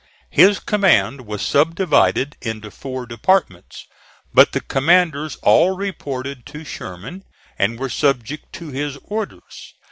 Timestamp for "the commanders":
4.51-5.35